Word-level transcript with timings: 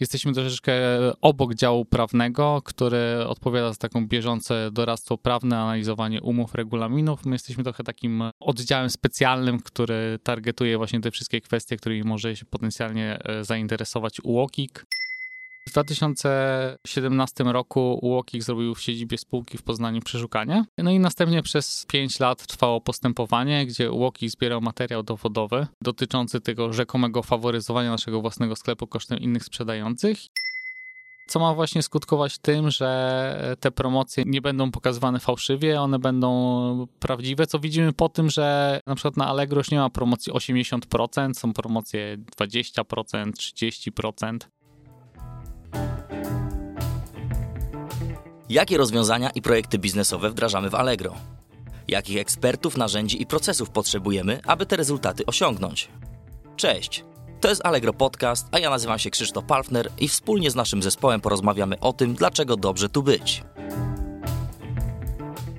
Jesteśmy 0.00 0.32
troszeczkę 0.32 0.72
obok 1.20 1.54
działu 1.54 1.84
prawnego, 1.84 2.62
który 2.64 3.26
odpowiada 3.26 3.72
za 3.72 3.76
taką 3.76 4.06
bieżące 4.06 4.70
doradztwo 4.72 5.18
prawne, 5.18 5.58
analizowanie 5.58 6.22
umów, 6.22 6.54
regulaminów. 6.54 7.26
My 7.26 7.34
jesteśmy 7.34 7.64
trochę 7.64 7.84
takim 7.84 8.22
oddziałem 8.40 8.90
specjalnym, 8.90 9.60
który 9.60 10.18
targetuje 10.22 10.78
właśnie 10.78 11.00
te 11.00 11.10
wszystkie 11.10 11.40
kwestie, 11.40 11.76
którymi 11.76 12.02
może 12.02 12.36
się 12.36 12.44
potencjalnie 12.44 13.18
e, 13.24 13.44
zainteresować 13.44 14.20
UOKiK. 14.24 14.86
W 15.68 15.72
2017 15.72 17.44
roku 17.44 17.98
UOKiK 18.02 18.42
zrobił 18.42 18.74
w 18.74 18.80
siedzibie 18.80 19.18
spółki 19.18 19.58
w 19.58 19.62
Poznaniu 19.62 20.00
przeszukanie. 20.00 20.64
No 20.78 20.90
i 20.90 20.98
następnie 20.98 21.42
przez 21.42 21.86
5 21.88 22.20
lat 22.20 22.46
trwało 22.46 22.80
postępowanie, 22.80 23.66
gdzie 23.66 23.90
UOKiK 23.90 24.30
zbierał 24.30 24.60
materiał 24.60 25.02
dowodowy 25.02 25.66
dotyczący 25.82 26.40
tego 26.40 26.72
rzekomego 26.72 27.22
faworyzowania 27.22 27.90
naszego 27.90 28.20
własnego 28.20 28.56
sklepu 28.56 28.86
kosztem 28.86 29.18
innych 29.18 29.44
sprzedających 29.44 30.18
co 31.26 31.40
ma 31.40 31.54
właśnie 31.54 31.82
skutkować 31.82 32.38
tym, 32.38 32.70
że 32.70 33.56
te 33.60 33.70
promocje 33.70 34.24
nie 34.26 34.40
będą 34.40 34.70
pokazywane 34.70 35.20
fałszywie, 35.20 35.80
one 35.80 35.98
będą 35.98 36.86
prawdziwe, 37.00 37.46
co 37.46 37.58
widzimy 37.58 37.92
po 37.92 38.08
tym, 38.08 38.30
że 38.30 38.80
na 38.86 38.94
przykład 38.94 39.16
na 39.16 39.26
Allegro 39.26 39.60
już 39.60 39.70
nie 39.70 39.78
ma 39.78 39.90
promocji 39.90 40.32
80%, 40.32 41.34
są 41.34 41.52
promocje 41.52 42.18
20%, 42.38 43.32
30%. 43.32 44.38
Jakie 48.48 48.76
rozwiązania 48.76 49.30
i 49.30 49.42
projekty 49.42 49.78
biznesowe 49.78 50.30
wdrażamy 50.30 50.70
w 50.70 50.74
Allegro? 50.74 51.14
Jakich 51.88 52.18
ekspertów, 52.18 52.76
narzędzi 52.76 53.22
i 53.22 53.26
procesów 53.26 53.70
potrzebujemy, 53.70 54.40
aby 54.46 54.66
te 54.66 54.76
rezultaty 54.76 55.26
osiągnąć? 55.26 55.88
Cześć! 56.56 57.04
To 57.40 57.48
jest 57.48 57.66
Allegro 57.66 57.92
Podcast, 57.92 58.46
a 58.52 58.58
ja 58.58 58.70
nazywam 58.70 58.98
się 58.98 59.10
Krzysztof 59.10 59.44
Palfner 59.44 59.90
i 59.98 60.08
wspólnie 60.08 60.50
z 60.50 60.54
naszym 60.54 60.82
zespołem 60.82 61.20
porozmawiamy 61.20 61.80
o 61.80 61.92
tym, 61.92 62.14
dlaczego 62.14 62.56
dobrze 62.56 62.88
tu 62.88 63.02
być. 63.02 63.44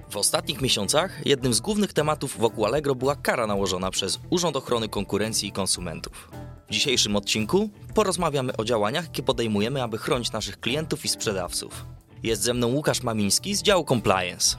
W 0.09 0.17
ostatnich 0.17 0.61
miesiącach 0.61 1.25
jednym 1.25 1.53
z 1.53 1.59
głównych 1.59 1.94
tematów 1.94 2.38
wokół 2.38 2.66
Allegro 2.66 2.95
była 2.95 3.16
kara 3.16 3.47
nałożona 3.47 3.91
przez 3.91 4.19
Urząd 4.30 4.56
Ochrony 4.56 4.89
Konkurencji 4.89 5.50
i 5.50 5.52
Konsumentów. 5.52 6.31
W 6.67 6.72
dzisiejszym 6.72 7.16
odcinku 7.16 7.69
porozmawiamy 7.94 8.58
o 8.58 8.66
działaniach, 8.66 9.06
jakie 9.06 9.23
podejmujemy, 9.23 9.83
aby 9.83 9.97
chronić 9.97 10.31
naszych 10.31 10.59
klientów 10.59 11.06
i 11.06 11.08
sprzedawców. 11.08 11.86
Jest 12.26 12.42
ze 12.42 12.54
mną 12.54 12.68
Łukasz 12.68 13.04
Mamiński 13.04 13.56
z 13.56 13.62
działu 13.62 13.86
Compliance. 13.86 14.58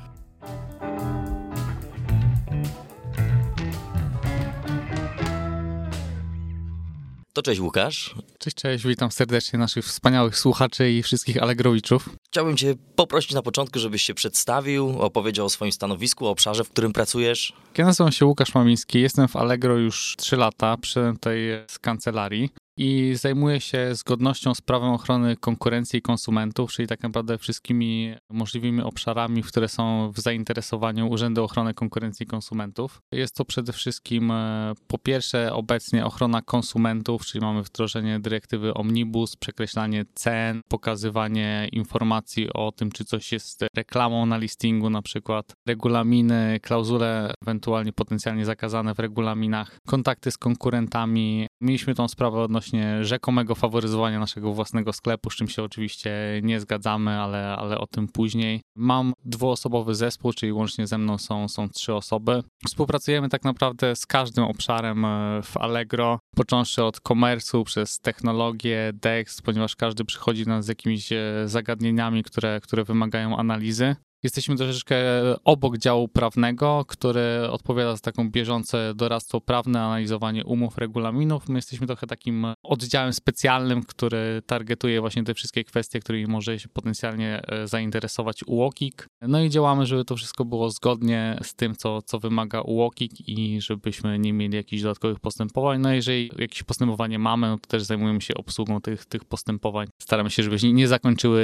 To 7.33 7.42
cześć 7.42 7.61
Łukasz. 7.61 8.14
Cześć, 8.39 8.56
cześć, 8.56 8.87
witam 8.87 9.11
serdecznie 9.11 9.59
naszych 9.59 9.84
wspaniałych 9.84 10.39
słuchaczy 10.39 10.92
i 10.92 11.03
wszystkich 11.03 11.42
Allegrowiczów. 11.42 12.09
Chciałbym 12.27 12.56
Cię 12.56 12.75
poprosić 12.97 13.33
na 13.33 13.42
początku, 13.42 13.78
żebyś 13.78 14.03
się 14.03 14.14
przedstawił, 14.14 15.00
opowiedział 15.00 15.47
o 15.47 15.50
swoim 15.50 15.72
stanowisku, 15.72 16.27
o 16.27 16.31
obszarze, 16.31 16.64
w 16.64 16.70
którym 16.70 16.92
pracujesz. 16.92 17.53
Ja 17.78 17.84
nazywam 17.84 18.12
się 18.12 18.27
Łukasz 18.27 18.55
Mamiński, 18.55 19.00
jestem 19.00 19.28
w 19.28 19.37
Allegro 19.37 19.77
już 19.77 20.14
3 20.19 20.37
lata, 20.37 20.77
przyszedłem 20.77 21.14
tutaj 21.14 21.39
z 21.69 21.78
kancelarii 21.78 22.50
i 22.77 23.14
zajmuje 23.14 23.60
się 23.60 23.94
zgodnością 23.94 24.55
z 24.55 24.60
prawem 24.60 24.91
ochrony 24.91 25.36
konkurencji 25.36 25.98
i 25.98 26.02
konsumentów, 26.02 26.72
czyli 26.72 26.88
tak 26.88 27.02
naprawdę 27.02 27.38
wszystkimi 27.38 28.14
możliwymi 28.30 28.82
obszarami, 28.82 29.42
które 29.42 29.69
są 29.69 30.12
w 30.12 30.20
zainteresowaniu 30.20 31.08
Urzędu 31.08 31.44
Ochrony 31.44 31.74
Konkurencji 31.74 32.24
i 32.24 32.27
Konsumentów. 32.27 33.02
Jest 33.12 33.36
to 33.36 33.44
przede 33.44 33.72
wszystkim 33.72 34.30
e, 34.30 34.72
po 34.86 34.98
pierwsze 34.98 35.52
obecnie 35.52 36.06
ochrona 36.06 36.42
konsumentów, 36.42 37.27
czyli 37.27 37.44
mamy 37.44 37.62
wdrożenie 37.62 38.20
dyrektywy 38.20 38.74
Omnibus, 38.74 39.36
przekreślanie 39.36 40.04
cen, 40.14 40.60
pokazywanie 40.69 41.69
informacji 41.72 42.52
o 42.52 42.72
tym, 42.72 42.92
czy 42.92 43.04
coś 43.04 43.32
jest 43.32 43.64
reklamą 43.77 44.27
na 44.27 44.36
listingu, 44.36 44.91
na 44.91 45.02
przykład 45.02 45.52
regulaminy, 45.69 46.60
klauzule 46.62 47.34
ewentualnie 47.42 47.93
potencjalnie 47.93 48.44
zakazane 48.44 48.94
w 48.94 48.98
regulaminach, 48.98 49.78
kontakty 49.87 50.31
z 50.31 50.38
konkurentami. 50.38 51.47
Mieliśmy 51.60 51.94
tą 51.94 52.08
sprawę 52.08 52.41
odnośnie 52.41 52.66
odnośnie 52.66 53.04
rzekomego 53.04 53.54
faworyzowania 53.54 54.21
naszego 54.21 54.53
własnego 54.53 54.93
sklepu, 54.93 55.31
z 55.31 55.34
czym 55.34 55.49
się 55.49 55.62
oczywiście 55.62 56.41
nie 56.43 56.60
zgadzamy, 56.60 57.10
ale, 57.10 57.56
ale 57.56 57.78
o 57.78 57.87
tym 57.87 58.09
później. 58.09 58.60
Mam 58.77 59.12
dwuosobowy 59.25 59.94
zespół, 59.94 60.32
czyli 60.32 60.53
łącznie 60.53 60.87
ze 60.87 60.99
mną 60.99 61.19
są, 61.19 61.49
są 61.49 61.69
trzy 61.69 61.94
osoby. 61.94 62.43
Współpracujemy 62.66 63.28
tak 63.28 63.44
naprawdę 63.44 63.97
z 63.97 64.06
każdym 64.06 64.44
obszarem 64.44 65.05
e, 65.05 65.43
w 65.43 65.56
Allegro, 65.56 66.19
począwszy 66.37 66.84
od 66.84 67.00
komersu 67.00 67.65
przez 67.65 67.99
technologię, 68.00 68.93
DEX, 68.94 69.43
ponieważ 69.43 69.76
każdy 69.76 70.05
przychodzi 70.05 70.47
nas 70.47 70.65
z 70.65 70.69
jakimiś 70.69 71.12
e, 71.12 71.22
zagadnieniami, 71.44 72.22
które, 72.22 72.60
które 72.60 72.84
wymagają 72.84 73.37
analizy. 73.37 73.97
Jesteśmy 74.26 74.56
troszeczkę 74.56 74.97
obok 75.44 75.78
działu 75.78 76.09
prawnego, 76.09 76.84
który 76.88 77.48
odpowiada 77.50 77.92
za 77.97 78.00
taką 78.00 78.31
bieżące 78.31 78.92
doradztwo 78.94 79.41
prawne, 79.41 79.82
analizowanie 79.82 80.44
umów, 80.44 80.78
regulaminów. 80.78 81.48
My 81.48 81.59
jesteśmy 81.59 81.87
trochę 81.87 82.06
takim 82.06 82.47
oddziałem 82.62 83.12
specjalnym, 83.12 83.82
który 83.82 84.42
targetuje 84.47 85.00
właśnie 85.00 85.25
te 85.25 85.34
wszystkie 85.34 85.64
kwestie, 85.64 86.00
którymi 86.00 86.26
może 86.26 86.59
się 86.59 86.69
potencjalnie 86.69 87.42
e, 87.42 87.69
zainteresować 87.69 88.41
UOKiK. 88.47 89.09
No 89.22 89.41
i 89.41 89.50
działamy, 89.50 89.87
żeby 89.87 90.04
to 90.04 90.16
wszystko 90.16 90.44
było 90.44 90.70
zgodnie 90.70 91.38
z 91.43 91.54
tym, 91.54 91.76
co, 91.76 92.03
co 92.03 92.19
wymaga 92.19 92.60
UOKiK 92.60 93.28
i 93.28 93.60
żebyśmy 93.60 94.19
nie 94.19 94.32
mieli 94.32 94.56
jakichś 94.56 94.82
dodatkowych 94.82 95.20
postępowań. 95.20 95.81
No 95.81 95.93
jeżeli 95.93 96.31
jakieś 96.38 96.62
postępowanie 96.62 97.19
mamy, 97.19 97.47
no 97.48 97.58
to 97.58 97.66
też 97.66 97.82
zajmujemy 97.82 98.20
się 98.20 98.34
obsługą 98.34 98.81
tych, 98.81 99.04
tych 99.04 99.25
postępowań. 99.25 99.87
Staramy 100.03 100.31
się, 100.31 100.43
żeby 100.43 100.72
nie 100.72 100.88
zakończyły 100.88 101.43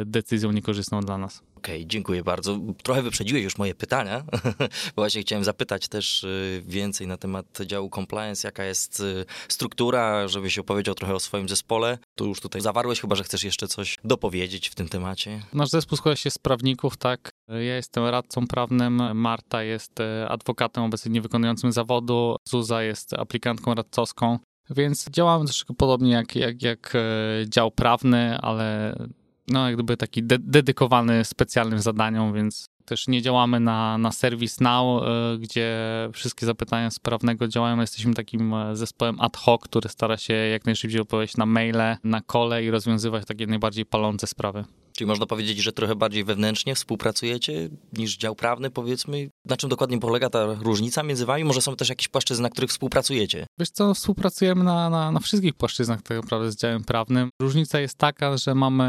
e, 0.00 0.04
decyzją 0.04 0.52
niekorzystną 0.52 1.00
dla 1.00 1.18
nas. 1.18 1.42
Okej, 1.56 1.76
okay, 1.76 1.87
dziękuję 1.88 2.24
bardzo. 2.24 2.58
Trochę 2.82 3.02
wyprzedziłeś 3.02 3.44
już 3.44 3.58
moje 3.58 3.74
pytania, 3.74 4.24
właśnie 4.96 5.22
chciałem 5.22 5.44
zapytać 5.44 5.88
też 5.88 6.24
y, 6.24 6.62
więcej 6.66 7.06
na 7.06 7.16
temat 7.16 7.58
działu 7.66 7.90
compliance, 7.90 8.48
jaka 8.48 8.64
jest 8.64 9.00
y, 9.00 9.24
struktura, 9.48 10.28
żebyś 10.28 10.58
opowiedział 10.58 10.94
trochę 10.94 11.14
o 11.14 11.20
swoim 11.20 11.48
zespole. 11.48 11.98
Tu 12.14 12.26
już 12.26 12.40
tutaj 12.40 12.60
zawarłeś, 12.60 13.00
chyba 13.00 13.16
że 13.16 13.24
chcesz 13.24 13.44
jeszcze 13.44 13.68
coś 13.68 13.96
dopowiedzieć 14.04 14.68
w 14.68 14.74
tym 14.74 14.88
temacie. 14.88 15.42
Nasz 15.52 15.68
zespół 15.68 15.98
składa 15.98 16.16
się 16.16 16.30
z 16.30 16.38
prawników, 16.38 16.96
tak. 16.96 17.30
Ja 17.48 17.76
jestem 17.76 18.04
radcą 18.04 18.46
prawnym, 18.46 19.16
Marta 19.16 19.62
jest 19.62 20.00
y, 20.00 20.28
adwokatem 20.28 20.84
obecnie 20.84 21.12
niewykonującym 21.12 21.72
zawodu, 21.72 22.36
Zuza 22.48 22.82
jest 22.82 23.14
aplikantką 23.14 23.74
radcowską. 23.74 24.38
Więc 24.70 25.10
działamy 25.10 25.44
troszkę 25.44 25.74
podobnie 25.74 26.12
jak, 26.12 26.36
jak, 26.36 26.62
jak 26.62 26.92
dział 27.46 27.70
prawny, 27.70 28.38
ale 28.38 28.96
no, 29.50 29.66
jak 29.66 29.74
gdyby 29.74 29.96
taki 29.96 30.22
de 30.22 30.38
dedykowany 30.38 31.24
specjalnym 31.24 31.78
zadaniom, 31.78 32.32
więc 32.32 32.68
też 32.84 33.08
nie 33.08 33.22
działamy 33.22 33.60
na, 33.60 33.98
na 33.98 34.12
serwis 34.12 34.60
Now, 34.60 35.02
e, 35.02 35.38
gdzie 35.38 35.78
wszystkie 36.12 36.46
zapytania 36.46 36.90
z 36.90 36.98
prawnego 36.98 37.48
działają. 37.48 37.80
Jesteśmy 37.80 38.14
takim 38.14 38.54
e, 38.54 38.76
zespołem 38.76 39.20
ad 39.20 39.36
hoc, 39.36 39.62
który 39.62 39.88
stara 39.88 40.16
się 40.16 40.34
jak 40.34 40.66
najszybciej 40.66 41.00
odpowiedzieć 41.00 41.36
na 41.36 41.46
maile, 41.46 41.96
na 42.04 42.20
kole 42.20 42.64
i 42.64 42.70
rozwiązywać 42.70 43.24
takie 43.26 43.46
najbardziej 43.46 43.86
palące 43.86 44.26
sprawy. 44.26 44.64
Czyli 44.98 45.08
można 45.08 45.26
powiedzieć, 45.26 45.58
że 45.58 45.72
trochę 45.72 45.96
bardziej 45.96 46.24
wewnętrznie 46.24 46.74
współpracujecie 46.74 47.68
niż 47.92 48.16
dział 48.16 48.34
prawny, 48.34 48.70
powiedzmy. 48.70 49.30
Na 49.44 49.56
czym 49.56 49.70
dokładnie 49.70 49.98
polega 49.98 50.30
ta 50.30 50.54
różnica 50.54 51.02
między 51.02 51.26
wami? 51.26 51.44
Może 51.44 51.62
są 51.62 51.76
też 51.76 51.88
jakieś 51.88 52.08
płaszczyzny, 52.08 52.42
na 52.42 52.50
których 52.50 52.70
współpracujecie? 52.70 53.46
Wiesz 53.58 53.70
co, 53.70 53.94
współpracujemy 53.94 54.64
na, 54.64 54.90
na, 54.90 55.12
na 55.12 55.20
wszystkich 55.20 55.54
płaszczyznach 55.54 56.02
tak 56.02 56.22
naprawdę 56.22 56.52
z 56.52 56.56
działem 56.56 56.84
prawnym. 56.84 57.30
Różnica 57.42 57.80
jest 57.80 57.98
taka, 57.98 58.36
że 58.36 58.54
mamy 58.54 58.88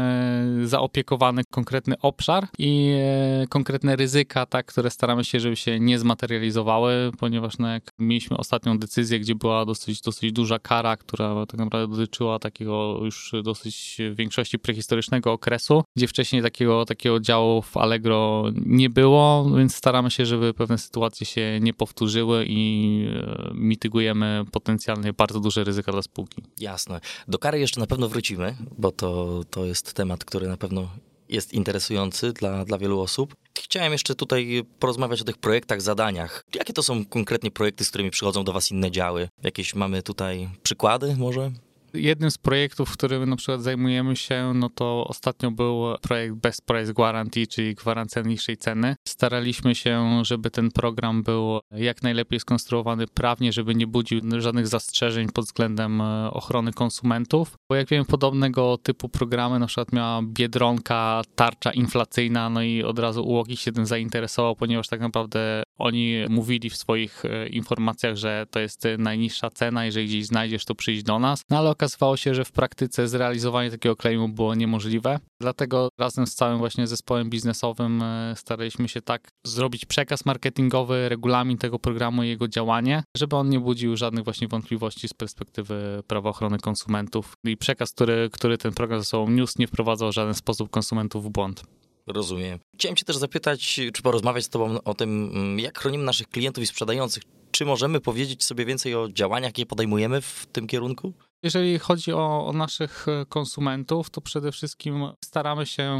zaopiekowany 0.64 1.42
konkretny 1.50 1.94
obszar 1.98 2.48
i 2.58 2.94
e, 2.98 3.46
konkretne 3.48 3.96
ryzyka, 3.96 4.46
tak, 4.46 4.66
które 4.66 4.90
staramy 4.90 5.24
się, 5.24 5.40
żeby 5.40 5.56
się 5.56 5.80
nie 5.80 5.98
zmaterializowały, 5.98 7.10
ponieważ 7.18 7.58
no, 7.58 7.68
jak 7.68 7.90
mieliśmy 7.98 8.36
ostatnią 8.36 8.78
decyzję, 8.78 9.20
gdzie 9.20 9.34
była 9.34 9.64
dosyć, 9.64 10.00
dosyć 10.00 10.32
duża 10.32 10.58
kara, 10.58 10.96
która 10.96 11.46
tak 11.46 11.60
naprawdę 11.60 11.96
dotyczyła 11.96 12.38
takiego 12.38 13.00
już 13.04 13.32
dosyć 13.44 13.98
większości 14.14 14.58
prehistorycznego 14.58 15.32
okresu, 15.32 15.82
gdzie 16.00 16.08
wcześniej 16.08 16.42
takiego, 16.42 16.84
takiego 16.84 17.20
działu 17.20 17.62
w 17.62 17.76
Allegro 17.76 18.44
nie 18.66 18.90
było, 18.90 19.50
więc 19.56 19.74
staramy 19.74 20.10
się, 20.10 20.26
żeby 20.26 20.54
pewne 20.54 20.78
sytuacje 20.78 21.26
się 21.26 21.58
nie 21.60 21.74
powtórzyły 21.74 22.44
i 22.48 23.04
e, 23.16 23.50
mitygujemy 23.54 24.44
potencjalnie 24.52 25.12
bardzo 25.12 25.40
duże 25.40 25.64
ryzyka 25.64 25.92
dla 25.92 26.02
spółki. 26.02 26.42
Jasne. 26.60 27.00
Do 27.28 27.38
kary 27.38 27.60
jeszcze 27.60 27.80
na 27.80 27.86
pewno 27.86 28.08
wrócimy, 28.08 28.56
bo 28.78 28.92
to, 28.92 29.40
to 29.50 29.64
jest 29.64 29.94
temat, 29.94 30.24
który 30.24 30.48
na 30.48 30.56
pewno 30.56 30.88
jest 31.28 31.52
interesujący 31.52 32.32
dla, 32.32 32.64
dla 32.64 32.78
wielu 32.78 33.00
osób. 33.00 33.34
Chciałem 33.58 33.92
jeszcze 33.92 34.14
tutaj 34.14 34.62
porozmawiać 34.78 35.20
o 35.20 35.24
tych 35.24 35.38
projektach, 35.38 35.82
zadaniach. 35.82 36.44
Jakie 36.54 36.72
to 36.72 36.82
są 36.82 37.04
konkretnie 37.04 37.50
projekty, 37.50 37.84
z 37.84 37.88
którymi 37.88 38.10
przychodzą 38.10 38.44
do 38.44 38.52
Was 38.52 38.70
inne 38.70 38.90
działy? 38.90 39.28
Jakieś 39.42 39.74
mamy 39.74 40.02
tutaj 40.02 40.48
przykłady 40.62 41.16
może? 41.16 41.50
Jednym 41.94 42.30
z 42.30 42.38
projektów, 42.38 42.92
którym 42.92 43.30
na 43.30 43.36
przykład 43.36 43.62
zajmujemy 43.62 44.16
się, 44.16 44.52
no 44.54 44.70
to 44.70 45.06
ostatnio 45.08 45.50
był 45.50 45.84
projekt 46.02 46.34
Best 46.34 46.66
Price 46.66 46.92
Guarantee, 46.92 47.46
czyli 47.46 47.74
gwarancja 47.74 48.22
niższej 48.22 48.56
ceny. 48.56 48.96
Staraliśmy 49.08 49.74
się, 49.74 50.22
żeby 50.24 50.50
ten 50.50 50.70
program 50.70 51.22
był 51.22 51.60
jak 51.70 52.02
najlepiej 52.02 52.40
skonstruowany 52.40 53.06
prawnie, 53.06 53.52
żeby 53.52 53.74
nie 53.74 53.86
budził 53.86 54.20
żadnych 54.38 54.68
zastrzeżeń 54.68 55.28
pod 55.28 55.44
względem 55.44 56.00
e, 56.00 56.30
ochrony 56.30 56.72
konsumentów. 56.72 57.54
Bo 57.70 57.76
jak 57.76 57.88
wiemy, 57.88 58.04
podobnego 58.04 58.78
typu 58.78 59.08
programy 59.08 59.58
na 59.58 59.66
przykład 59.66 59.92
miała 59.92 60.22
Biedronka, 60.22 61.22
tarcza 61.34 61.70
inflacyjna, 61.70 62.50
no 62.50 62.62
i 62.62 62.82
od 62.82 62.98
razu 62.98 63.22
UOKiK 63.22 63.60
się 63.60 63.72
tym 63.72 63.86
zainteresował, 63.86 64.56
ponieważ 64.56 64.88
tak 64.88 65.00
naprawdę 65.00 65.62
oni 65.78 66.14
mówili 66.28 66.70
w 66.70 66.76
swoich 66.76 67.24
e, 67.24 67.48
informacjach, 67.48 68.16
że 68.16 68.46
to 68.50 68.60
jest 68.60 68.84
najniższa 68.98 69.50
cena, 69.50 69.84
jeżeli 69.84 70.06
gdzieś 70.06 70.26
znajdziesz, 70.26 70.64
to 70.64 70.74
przyjdź 70.74 71.02
do 71.02 71.18
nas. 71.18 71.42
No 71.50 71.58
ale 71.58 71.70
okazywało 71.80 72.16
się, 72.16 72.34
że 72.34 72.44
w 72.44 72.52
praktyce 72.52 73.08
zrealizowanie 73.08 73.70
takiego 73.70 73.96
claimu 73.96 74.28
było 74.28 74.54
niemożliwe. 74.54 75.20
Dlatego 75.40 75.88
razem 75.98 76.26
z 76.26 76.34
całym 76.34 76.58
właśnie 76.58 76.86
zespołem 76.86 77.30
biznesowym 77.30 78.02
e, 78.02 78.34
staraliśmy 78.36 78.88
się 78.88 79.02
tak 79.02 79.28
zrobić 79.46 79.84
przekaz 79.84 80.24
marketingowy, 80.24 81.08
regulamin 81.08 81.58
tego 81.58 81.78
programu 81.78 82.22
i 82.22 82.28
jego 82.28 82.48
działanie, 82.48 83.02
żeby 83.16 83.36
on 83.36 83.48
nie 83.48 83.60
budził 83.60 83.96
żadnych 83.96 84.24
właśnie 84.24 84.48
wątpliwości 84.48 85.08
z 85.08 85.14
perspektywy 85.14 86.02
prawa 86.06 86.30
ochrony 86.30 86.58
konsumentów 86.58 87.32
i 87.44 87.56
przekaz, 87.56 87.92
który, 87.92 88.30
który 88.32 88.58
ten 88.58 88.72
program 88.72 89.00
ze 89.00 89.06
sobą 89.06 89.30
niósł, 89.30 89.54
nie 89.58 89.66
wprowadzał 89.66 90.10
w 90.10 90.14
żaden 90.14 90.34
sposób 90.34 90.70
konsumentów 90.70 91.24
w 91.24 91.28
błąd. 91.28 91.62
Rozumiem. 92.06 92.58
Chciałem 92.74 92.96
cię 92.96 93.04
też 93.04 93.16
zapytać, 93.16 93.80
czy 93.94 94.02
porozmawiać 94.02 94.44
z 94.44 94.48
tobą 94.48 94.82
o 94.84 94.94
tym, 94.94 95.30
mm, 95.34 95.58
jak 95.58 95.78
chronimy 95.78 96.04
naszych 96.04 96.28
klientów 96.28 96.64
i 96.64 96.66
sprzedających. 96.66 97.22
Czy 97.50 97.64
możemy 97.64 98.00
powiedzieć 98.00 98.44
sobie 98.44 98.64
więcej 98.64 98.94
o 98.94 99.08
działaniach, 99.08 99.48
jakie 99.48 99.66
podejmujemy 99.66 100.20
w 100.20 100.46
tym 100.52 100.66
kierunku? 100.66 101.12
Jeżeli 101.42 101.78
chodzi 101.78 102.12
o, 102.12 102.46
o 102.46 102.52
naszych 102.52 103.06
konsumentów, 103.28 104.10
to 104.10 104.20
przede 104.20 104.52
wszystkim 104.52 105.04
staramy 105.24 105.66
się 105.66 105.98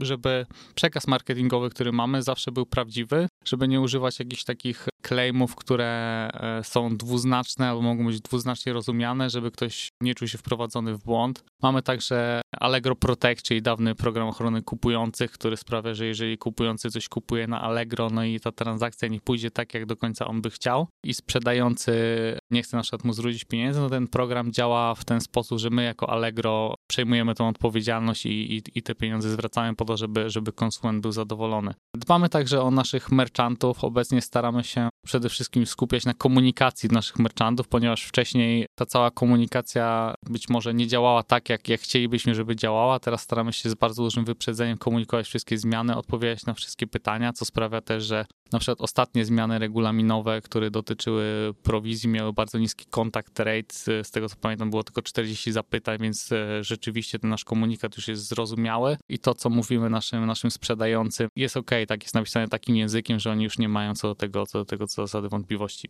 żeby 0.00 0.46
przekaz 0.74 1.06
marketingowy, 1.06 1.70
który 1.70 1.92
mamy, 1.92 2.22
zawsze 2.22 2.52
był 2.52 2.66
prawdziwy, 2.66 3.28
żeby 3.44 3.68
nie 3.68 3.80
używać 3.80 4.18
jakichś 4.18 4.44
takich 4.44 4.88
claimów, 5.02 5.56
które 5.56 5.86
e, 6.32 6.64
są 6.64 6.96
dwuznaczne 6.96 7.68
albo 7.68 7.82
mogą 7.82 8.06
być 8.06 8.20
dwuznacznie 8.20 8.72
rozumiane, 8.72 9.30
żeby 9.30 9.50
ktoś 9.50 9.88
nie 10.02 10.14
czuł 10.14 10.28
się 10.28 10.38
wprowadzony 10.38 10.94
w 10.94 11.04
błąd. 11.04 11.44
Mamy 11.62 11.82
także 11.82 12.40
Allegro 12.60 12.96
Protect, 12.96 13.42
czyli 13.42 13.62
dawny 13.62 13.94
program 13.94 14.28
ochrony 14.28 14.62
kupujących, 14.62 15.30
który 15.30 15.56
sprawia, 15.56 15.94
że 15.94 16.06
jeżeli 16.06 16.38
kupujący 16.38 16.90
coś 16.90 17.08
kupuje 17.08 17.46
na 17.46 17.60
Allegro, 17.60 18.10
no 18.10 18.24
i 18.24 18.40
ta 18.40 18.52
transakcja 18.52 19.08
nie 19.08 19.20
pójdzie 19.20 19.50
tak, 19.50 19.74
jak 19.74 19.86
do 19.86 19.96
końca 19.96 20.26
on 20.26 20.42
by 20.42 20.50
chciał 20.50 20.88
i 21.04 21.14
sprzedający 21.14 21.92
nie 22.50 22.62
chce 22.62 22.76
na 22.76 22.82
przykład 22.82 23.04
mu 23.04 23.12
zwrócić 23.12 23.44
pieniędzy, 23.44 23.80
no 23.80 23.90
ten 23.90 24.08
program 24.08 24.52
działa 24.52 24.94
w 24.94 25.04
ten 25.04 25.20
sposób, 25.20 25.58
że 25.58 25.70
my 25.70 25.84
jako 25.84 26.10
Allegro 26.10 26.74
przejmujemy 26.90 27.34
tą 27.34 27.48
odpowiedzialność 27.48 28.26
i, 28.26 28.56
i, 28.56 28.62
i 28.74 28.82
te 28.82 28.94
pieniądze 28.94 29.30
zwracamy 29.30 29.76
po 29.76 29.84
to, 29.84 29.96
żeby, 29.96 30.30
żeby 30.30 30.52
konsument 30.52 31.02
był 31.02 31.12
zadowolony. 31.12 31.74
Dbamy 31.96 32.28
także 32.28 32.62
o 32.62 32.70
naszych 32.70 33.12
merchantów. 33.12 33.84
Obecnie 33.84 34.22
staramy 34.22 34.64
się 34.64 34.88
przede 35.08 35.28
wszystkim 35.28 35.66
skupiać 35.66 36.04
na 36.04 36.14
komunikacji 36.14 36.88
naszych 36.92 37.18
merchantów, 37.18 37.68
ponieważ 37.68 38.04
wcześniej 38.04 38.66
ta 38.74 38.86
cała 38.86 39.10
komunikacja 39.10 40.14
być 40.30 40.48
może 40.48 40.74
nie 40.74 40.86
działała 40.86 41.22
tak, 41.22 41.48
jak, 41.48 41.68
jak 41.68 41.80
chcielibyśmy, 41.80 42.34
żeby 42.34 42.56
działała. 42.56 43.00
Teraz 43.00 43.20
staramy 43.20 43.52
się 43.52 43.70
z 43.70 43.74
bardzo 43.74 44.02
dużym 44.02 44.24
wyprzedzeniem 44.24 44.78
komunikować 44.78 45.26
wszystkie 45.26 45.58
zmiany, 45.58 45.96
odpowiadać 45.96 46.46
na 46.46 46.54
wszystkie 46.54 46.86
pytania, 46.86 47.32
co 47.32 47.44
sprawia 47.44 47.80
też, 47.80 48.04
że 48.04 48.26
na 48.52 48.58
przykład 48.58 48.80
ostatnie 48.80 49.24
zmiany 49.24 49.58
regulaminowe, 49.58 50.40
które 50.40 50.70
dotyczyły 50.70 51.54
prowizji, 51.62 52.08
miały 52.08 52.32
bardzo 52.32 52.58
niski 52.58 52.86
kontakt 52.86 53.40
rate. 53.40 53.74
Z 54.04 54.10
tego 54.10 54.28
co 54.28 54.36
pamiętam, 54.36 54.70
było 54.70 54.84
tylko 54.84 55.02
40 55.02 55.52
zapytań, 55.52 55.98
więc 56.00 56.32
e, 56.32 56.64
rzeczywiście 56.64 57.18
ten 57.18 57.30
nasz 57.30 57.44
komunikat 57.44 57.96
już 57.96 58.08
jest 58.08 58.28
zrozumiały 58.28 58.96
i 59.08 59.18
to, 59.18 59.34
co 59.34 59.50
mówimy 59.50 59.90
naszym, 59.90 60.26
naszym 60.26 60.50
sprzedającym, 60.50 61.28
jest 61.36 61.56
ok, 61.56 61.70
tak 61.88 62.02
jest 62.02 62.14
napisane 62.14 62.48
takim 62.48 62.76
językiem, 62.76 63.18
że 63.18 63.30
oni 63.30 63.44
już 63.44 63.58
nie 63.58 63.68
mają 63.68 63.94
co 63.94 64.08
do 64.08 64.14
tego, 64.14 64.46
co 64.46 64.58
do 64.58 64.64
tego, 64.64 64.86
co 64.86 65.02
do 65.02 65.06
zasady 65.06 65.28
wątpliwości. 65.28 65.88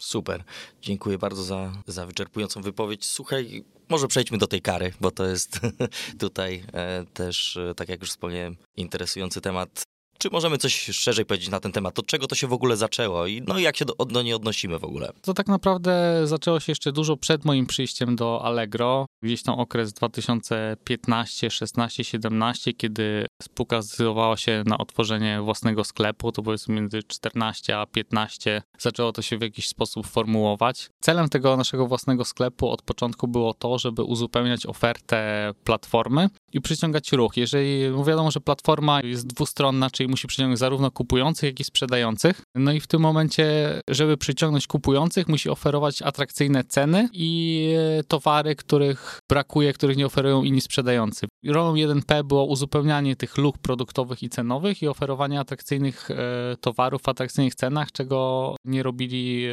Super. 0.00 0.44
Dziękuję 0.82 1.18
bardzo 1.18 1.42
za, 1.42 1.72
za 1.86 2.06
wyczerpującą 2.06 2.62
wypowiedź. 2.62 3.06
Słuchaj, 3.06 3.64
może 3.88 4.08
przejdźmy 4.08 4.38
do 4.38 4.46
tej 4.46 4.62
kary, 4.62 4.92
bo 5.00 5.10
to 5.10 5.26
jest 5.26 5.60
tutaj 6.20 6.64
e, 6.72 7.04
też, 7.14 7.56
e, 7.56 7.74
tak 7.74 7.88
jak 7.88 8.00
już 8.00 8.10
wspomniałem, 8.10 8.56
interesujący 8.76 9.40
temat. 9.40 9.87
Czy 10.18 10.30
możemy 10.30 10.58
coś 10.58 10.84
szerzej 10.84 11.24
powiedzieć 11.26 11.48
na 11.48 11.60
ten 11.60 11.72
temat? 11.72 11.98
Od 11.98 12.06
czego 12.06 12.26
to 12.26 12.34
się 12.34 12.46
w 12.46 12.52
ogóle 12.52 12.76
zaczęło 12.76 13.26
i 13.26 13.42
no 13.46 13.58
jak 13.58 13.76
się 13.76 13.84
do, 13.84 13.94
do 13.94 14.22
niej 14.22 14.34
odnosimy 14.34 14.78
w 14.78 14.84
ogóle? 14.84 15.12
To 15.22 15.34
tak 15.34 15.46
naprawdę 15.46 16.20
zaczęło 16.24 16.60
się 16.60 16.72
jeszcze 16.72 16.92
dużo 16.92 17.16
przed 17.16 17.44
moim 17.44 17.66
przyjściem 17.66 18.16
do 18.16 18.44
Allegro. 18.44 19.06
Gdzieś 19.22 19.42
tam 19.42 19.58
okres 19.58 19.92
2015, 19.92 21.50
16, 21.50 22.04
17, 22.04 22.72
kiedy 22.72 23.26
spółka 23.42 23.82
zdecydowała 23.82 24.36
się 24.36 24.62
na 24.66 24.78
otworzenie 24.78 25.40
własnego 25.42 25.84
sklepu, 25.84 26.32
to 26.32 26.42
powiedzmy 26.42 26.74
między 26.74 27.02
14 27.02 27.78
a 27.78 27.86
15 27.86 28.62
zaczęło 28.78 29.12
to 29.12 29.22
się 29.22 29.38
w 29.38 29.42
jakiś 29.42 29.68
sposób 29.68 30.06
formułować. 30.06 30.90
Celem 31.00 31.28
tego 31.28 31.56
naszego 31.56 31.86
własnego 31.86 32.24
sklepu 32.24 32.70
od 32.70 32.82
początku 32.82 33.28
było 33.28 33.54
to, 33.54 33.78
żeby 33.78 34.02
uzupełniać 34.02 34.66
ofertę 34.66 35.52
platformy 35.64 36.28
i 36.52 36.60
przyciągać 36.60 37.12
ruch. 37.12 37.36
Jeżeli 37.36 37.80
wiadomo, 38.06 38.30
że 38.30 38.40
platforma 38.40 39.00
jest 39.00 39.26
dwustronna, 39.26 39.90
czyli 39.90 40.08
musi 40.08 40.26
przyciągnąć 40.26 40.58
zarówno 40.58 40.90
kupujących, 40.90 41.46
jak 41.46 41.60
i 41.60 41.64
sprzedających. 41.64 42.42
No 42.54 42.72
i 42.72 42.80
w 42.80 42.86
tym 42.86 43.00
momencie, 43.00 43.80
żeby 43.90 44.16
przyciągnąć 44.16 44.66
kupujących, 44.66 45.28
musi 45.28 45.50
oferować 45.50 46.02
atrakcyjne 46.02 46.64
ceny 46.64 47.08
i 47.12 47.74
e, 47.98 48.04
towary, 48.04 48.56
których 48.56 49.20
brakuje, 49.30 49.72
których 49.72 49.96
nie 49.96 50.06
oferują 50.06 50.42
inni 50.42 50.60
sprzedający. 50.60 51.26
Rolą 51.46 51.74
1P 51.74 52.24
było 52.24 52.44
uzupełnianie 52.44 53.16
tych 53.16 53.38
luk 53.38 53.58
produktowych 53.58 54.22
i 54.22 54.28
cenowych 54.28 54.82
i 54.82 54.88
oferowanie 54.88 55.40
atrakcyjnych 55.40 56.10
e, 56.10 56.16
towarów 56.60 57.02
w 57.02 57.08
atrakcyjnych 57.08 57.54
cenach, 57.54 57.92
czego 57.92 58.56
nie 58.64 58.82
robili 58.82 59.46
e, 59.46 59.52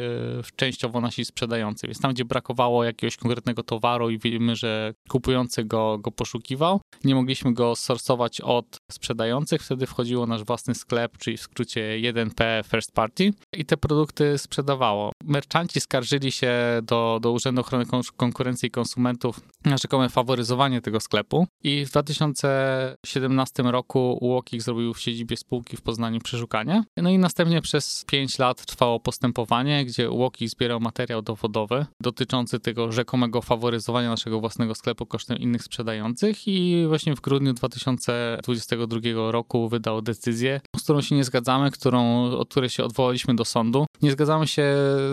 częściowo 0.56 1.00
nasi 1.00 1.24
sprzedający. 1.24 1.86
Więc 1.86 2.00
tam, 2.00 2.12
gdzie 2.12 2.24
brakowało 2.24 2.84
jakiegoś 2.84 3.16
konkretnego 3.16 3.62
towaru 3.62 4.10
i 4.10 4.18
wiemy, 4.18 4.56
że 4.56 4.94
kupujący 5.08 5.64
go, 5.64 5.98
go 5.98 6.10
poszukiwał, 6.10 6.80
nie 7.04 7.14
mogliśmy 7.14 7.54
go 7.54 7.76
sorsować 7.76 8.40
od 8.40 8.78
sprzedających, 8.90 9.62
wtedy 9.62 9.86
wchodziło 9.86 10.26
nasz 10.26 10.44
własny 10.44 10.74
sklep, 10.74 11.18
czyli 11.18 11.36
w 11.36 11.40
skrócie 11.40 11.80
1P 12.02 12.64
First 12.70 12.92
Party 12.92 13.32
i 13.52 13.64
te 13.64 13.76
produkty 13.76 14.38
sprzedawało. 14.38 15.12
Merchanci 15.24 15.80
skarżyli 15.80 16.32
się 16.32 16.52
do, 16.82 17.18
do 17.22 17.32
Urzędu 17.32 17.60
Ochrony 17.60 17.84
Konkurencji 18.16 18.66
i 18.66 18.70
Konsumentów 18.70 19.40
na 19.64 19.78
rzekome 19.78 20.08
faworyzowanie 20.08 20.80
tego 20.80 21.00
sklepu 21.00 21.46
i 21.62 21.84
w 21.86 21.90
2017 21.90 23.62
roku 23.62 24.18
UOKiK 24.20 24.62
zrobił 24.62 24.94
w 24.94 25.00
siedzibie 25.00 25.36
spółki 25.36 25.76
w 25.76 25.82
Poznaniu 25.82 26.20
przeszukanie. 26.20 26.84
No 26.96 27.10
i 27.10 27.18
następnie 27.18 27.62
przez 27.62 28.04
5 28.06 28.38
lat 28.38 28.66
trwało 28.66 29.00
postępowanie, 29.00 29.84
gdzie 29.84 30.10
UOKiK 30.10 30.50
zbierał 30.50 30.80
materiał 30.80 31.22
dowodowy 31.22 31.86
dotyczący 32.00 32.60
tego 32.60 32.92
rzekomego 32.92 33.42
faworyzowania 33.42 34.10
naszego 34.10 34.40
własnego 34.40 34.74
sklepu 34.74 35.06
kosztem 35.06 35.38
innych 35.38 35.62
sprzedających 35.62 36.48
i 36.48 36.75
właśnie 36.88 37.16
w 37.16 37.20
grudniu 37.20 37.52
2022 37.52 39.30
roku 39.30 39.68
wydał 39.68 40.02
decyzję, 40.02 40.60
z 40.76 40.82
którą 40.82 41.00
się 41.00 41.14
nie 41.14 41.24
zgadzamy, 41.24 41.70
którą, 41.70 42.24
od 42.24 42.48
której 42.48 42.70
się 42.70 42.84
odwołaliśmy 42.84 43.34
do 43.34 43.44
sądu. 43.44 43.86
Nie 44.02 44.12
zgadzamy 44.12 44.46
się 44.46 44.62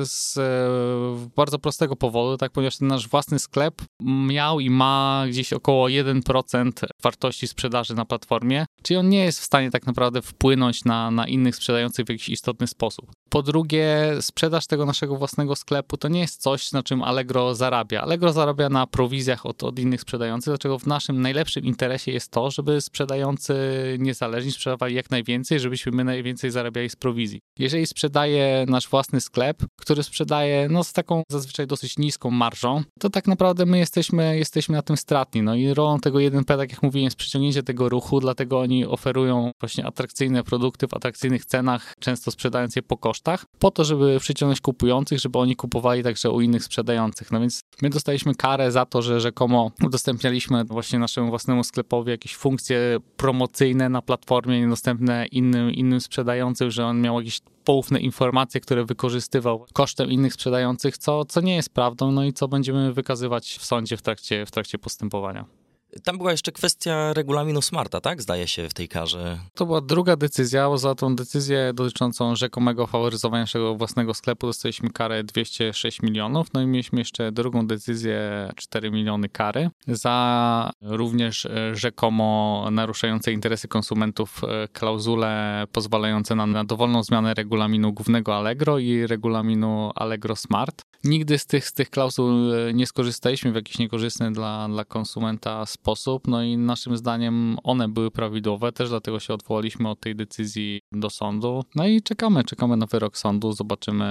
z 0.03 0.37
e, 0.37 1.29
bardzo 1.35 1.59
prostego 1.59 1.95
powodu, 1.95 2.37
tak, 2.37 2.51
ponieważ 2.51 2.77
ten 2.77 2.87
nasz 2.87 3.07
własny 3.07 3.39
sklep 3.39 3.81
miał 4.01 4.59
i 4.59 4.69
ma 4.69 5.25
gdzieś 5.29 5.53
około 5.53 5.87
1% 5.87 6.71
wartości 7.03 7.47
sprzedaży 7.47 7.95
na 7.95 8.05
platformie, 8.05 8.65
czyli 8.83 8.97
on 8.97 9.09
nie 9.09 9.25
jest 9.25 9.39
w 9.39 9.43
stanie 9.43 9.71
tak 9.71 9.85
naprawdę 9.85 10.21
wpłynąć 10.21 10.85
na, 10.85 11.11
na 11.11 11.27
innych 11.27 11.55
sprzedających 11.55 12.05
w 12.05 12.09
jakiś 12.09 12.29
istotny 12.29 12.67
sposób. 12.67 13.11
Po 13.29 13.43
drugie, 13.43 14.15
sprzedaż 14.21 14.67
tego 14.67 14.85
naszego 14.85 15.17
własnego 15.17 15.55
sklepu 15.55 15.97
to 15.97 16.07
nie 16.07 16.19
jest 16.19 16.41
coś, 16.41 16.71
na 16.71 16.83
czym 16.83 17.03
Allegro 17.03 17.55
zarabia. 17.55 18.01
Allegro 18.01 18.33
zarabia 18.33 18.69
na 18.69 18.87
prowizjach 18.87 19.45
od, 19.45 19.63
od 19.63 19.79
innych 19.79 20.01
sprzedających, 20.01 20.51
dlaczego 20.51 20.79
w 20.79 20.87
naszym 20.87 21.21
najlepszym 21.21 21.52
interesie 21.59 22.11
jest 22.11 22.31
to, 22.31 22.51
żeby 22.51 22.81
sprzedający 22.81 23.55
niezależni 23.99 24.51
sprzedawali 24.51 24.95
jak 24.95 25.11
najwięcej, 25.11 25.59
żebyśmy 25.59 25.91
my 25.91 26.03
najwięcej 26.03 26.51
zarabiali 26.51 26.89
z 26.89 26.95
prowizji. 26.95 27.41
Jeżeli 27.59 27.87
sprzedaje 27.87 28.65
nasz 28.67 28.87
własny 28.87 29.21
sklep, 29.21 29.63
który 29.75 30.03
sprzedaje 30.03 30.67
no, 30.69 30.83
z 30.83 30.93
taką 30.93 31.23
zazwyczaj 31.31 31.67
dosyć 31.67 31.97
niską 31.97 32.31
marżą, 32.31 32.83
to 32.99 33.09
tak 33.09 33.27
naprawdę 33.27 33.65
my 33.65 33.77
jesteśmy, 33.77 34.37
jesteśmy 34.37 34.75
na 34.75 34.81
tym 34.81 34.97
stratni. 34.97 35.41
No 35.41 35.55
i 35.55 35.73
rolą 35.73 35.99
tego 35.99 36.17
1P, 36.17 36.57
tak 36.57 36.71
jak 36.71 36.83
mówiłem, 36.83 37.03
jest 37.03 37.17
przyciągnięcie 37.17 37.63
tego 37.63 37.89
ruchu, 37.89 38.19
dlatego 38.19 38.59
oni 38.59 38.85
oferują 38.85 39.51
właśnie 39.59 39.85
atrakcyjne 39.85 40.43
produkty 40.43 40.87
w 40.87 40.93
atrakcyjnych 40.93 41.45
cenach, 41.45 41.93
często 41.99 42.31
sprzedając 42.31 42.75
je 42.75 42.81
po 42.81 42.97
kosztach, 42.97 43.45
po 43.59 43.71
to, 43.71 43.83
żeby 43.83 44.19
przyciągnąć 44.19 44.61
kupujących, 44.61 45.19
żeby 45.19 45.39
oni 45.39 45.55
kupowali 45.55 46.03
także 46.03 46.31
u 46.31 46.41
innych 46.41 46.63
sprzedających. 46.63 47.31
No 47.31 47.39
więc 47.39 47.61
my 47.81 47.89
dostaliśmy 47.89 48.35
karę 48.35 48.71
za 48.71 48.85
to, 48.85 49.01
że 49.01 49.21
rzekomo 49.21 49.71
udostępnialiśmy 49.83 50.63
właśnie 50.63 50.99
naszemu 50.99 51.29
własnemu 51.29 51.42
sklepowi 51.63 52.11
jakieś 52.11 52.35
funkcje 52.35 52.97
promocyjne 53.17 53.89
na 53.89 54.01
platformie 54.01 54.61
niedostępne 54.61 55.25
innym, 55.25 55.71
innym 55.71 56.01
sprzedającym, 56.01 56.71
że 56.71 56.85
on 56.85 57.01
miał 57.01 57.19
jakieś 57.19 57.39
poufne 57.63 57.99
informacje, 57.99 58.61
które 58.61 58.85
wykorzystywał 58.85 59.65
kosztem 59.73 60.11
innych 60.11 60.33
sprzedających, 60.33 60.97
co, 60.97 61.25
co 61.25 61.41
nie 61.41 61.55
jest 61.55 61.69
prawdą, 61.69 62.11
no 62.11 62.23
i 62.23 62.33
co 62.33 62.47
będziemy 62.47 62.93
wykazywać 62.93 63.57
w 63.59 63.65
sądzie 63.65 63.97
w 63.97 64.01
trakcie, 64.01 64.45
w 64.45 64.51
trakcie 64.51 64.77
postępowania. 64.77 65.62
Tam 66.03 66.17
była 66.17 66.31
jeszcze 66.31 66.51
kwestia 66.51 67.13
regulaminu 67.13 67.61
Smarta, 67.61 68.01
tak? 68.01 68.21
Zdaje 68.21 68.47
się 68.47 68.69
w 68.69 68.73
tej 68.73 68.87
karze. 68.87 69.39
To 69.53 69.65
była 69.65 69.81
druga 69.81 70.15
decyzja, 70.15 70.77
za 70.77 70.95
tą 70.95 71.15
decyzję 71.15 71.71
dotyczącą 71.73 72.35
rzekomego 72.35 72.87
faworyzowania 72.87 73.43
naszego 73.43 73.75
własnego 73.75 74.13
sklepu 74.13 74.47
dostaliśmy 74.47 74.89
karę 74.89 75.23
206 75.23 76.01
milionów. 76.01 76.47
No 76.53 76.61
i 76.61 76.67
mieliśmy 76.67 76.99
jeszcze 76.99 77.31
drugą 77.31 77.67
decyzję 77.67 78.49
4 78.55 78.91
miliony 78.91 79.29
kary 79.29 79.69
za 79.87 80.71
również 80.81 81.45
e, 81.45 81.75
rzekomo 81.75 82.67
naruszające 82.71 83.31
interesy 83.31 83.67
konsumentów 83.67 84.41
e, 84.43 84.67
klauzule 84.67 85.63
pozwalające 85.71 86.35
nam 86.35 86.51
na 86.51 86.63
dowolną 86.63 87.03
zmianę 87.03 87.33
regulaminu 87.33 87.93
głównego 87.93 88.35
Allegro 88.37 88.79
i 88.79 89.07
regulaminu 89.07 89.91
Allegro 89.95 90.35
Smart. 90.35 90.81
Nigdy 91.03 91.39
z 91.39 91.45
tych, 91.45 91.67
z 91.67 91.73
tych 91.73 91.89
klauzul 91.89 92.53
e, 92.53 92.73
nie 92.73 92.87
skorzystaliśmy 92.87 93.51
w 93.51 93.55
jakiś 93.55 93.79
niekorzystny 93.79 94.31
dla, 94.31 94.67
dla 94.69 94.85
konsumenta 94.85 95.65
sposób, 95.65 95.82
no 96.27 96.43
i 96.43 96.57
naszym 96.57 96.97
zdaniem 96.97 97.57
one 97.63 97.87
były 97.89 98.11
prawidłowe, 98.11 98.71
też 98.71 98.89
dlatego 98.89 99.19
się 99.19 99.33
odwołaliśmy 99.33 99.89
od 99.89 99.99
tej 99.99 100.15
decyzji 100.15 100.81
do 100.91 101.09
sądu. 101.09 101.63
No 101.75 101.87
i 101.87 102.01
czekamy, 102.01 102.43
czekamy 102.43 102.77
na 102.77 102.85
wyrok 102.85 103.17
sądu, 103.17 103.51
zobaczymy, 103.51 104.05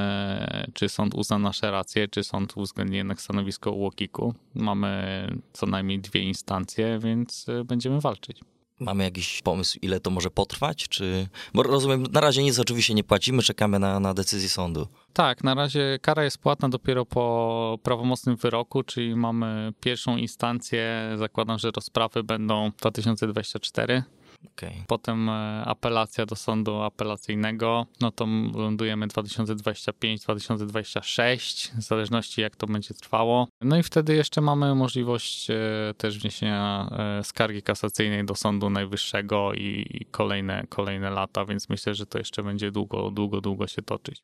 czy 0.74 0.88
sąd 0.88 1.14
uzna 1.14 1.38
nasze 1.38 1.70
racje, 1.70 2.08
czy 2.08 2.24
sąd 2.24 2.56
uwzględni 2.56 2.96
jednak 2.96 3.20
stanowisko 3.20 3.72
UOKiK-u. 3.72 4.34
Mamy 4.54 5.26
co 5.52 5.66
najmniej 5.66 6.00
dwie 6.00 6.22
instancje, 6.22 6.98
więc 6.98 7.48
e, 7.48 7.64
będziemy 7.64 8.00
walczyć. 8.00 8.40
Mamy 8.84 9.04
jakiś 9.04 9.42
pomysł, 9.42 9.78
ile 9.82 10.00
to 10.00 10.10
może 10.10 10.30
potrwać? 10.30 10.88
Czy... 10.88 11.28
Bo 11.54 11.62
rozumiem, 11.62 12.02
na 12.12 12.20
razie 12.20 12.42
nic 12.42 12.58
oczywiście 12.58 12.94
nie 12.94 13.04
płacimy, 13.04 13.42
czekamy 13.42 13.78
na, 13.78 14.00
na 14.00 14.14
decyzję 14.14 14.48
sądu. 14.48 14.86
Tak, 15.12 15.44
na 15.44 15.54
razie 15.54 15.98
kara 16.02 16.24
jest 16.24 16.38
płatna 16.38 16.68
dopiero 16.68 17.06
po 17.06 17.78
prawomocnym 17.82 18.36
wyroku, 18.36 18.82
czyli 18.82 19.16
mamy 19.16 19.72
pierwszą 19.80 20.16
instancję. 20.16 21.12
Zakładam, 21.16 21.58
że 21.58 21.70
rozprawy 21.70 22.22
będą 22.22 22.70
2024. 22.78 24.02
Okay. 24.46 24.72
Potem 24.86 25.28
e, 25.28 25.62
apelacja 25.64 26.26
do 26.26 26.36
sądu 26.36 26.82
apelacyjnego, 26.82 27.86
no 28.00 28.10
to 28.10 28.26
lądujemy 28.54 29.06
2025-2026, 29.06 31.70
w 31.78 31.82
zależności 31.82 32.40
jak 32.40 32.56
to 32.56 32.66
będzie 32.66 32.94
trwało. 32.94 33.48
No 33.60 33.78
i 33.78 33.82
wtedy 33.82 34.14
jeszcze 34.14 34.40
mamy 34.40 34.74
możliwość 34.74 35.50
e, 35.50 35.54
też 35.96 36.18
wniesienia 36.18 36.90
e, 37.20 37.24
skargi 37.24 37.62
kasacyjnej 37.62 38.24
do 38.24 38.34
Sądu 38.34 38.70
Najwyższego 38.70 39.54
i 39.54 40.06
kolejne, 40.10 40.64
kolejne 40.68 41.10
lata, 41.10 41.44
więc 41.44 41.68
myślę, 41.68 41.94
że 41.94 42.06
to 42.06 42.18
jeszcze 42.18 42.42
będzie 42.42 42.70
długo, 42.70 43.10
długo, 43.10 43.40
długo 43.40 43.66
się 43.66 43.82
toczyć. 43.82 44.22